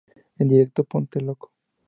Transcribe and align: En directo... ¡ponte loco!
En 0.39 0.47
directo... 0.47 0.83
¡ponte 0.83 1.21
loco! 1.21 1.51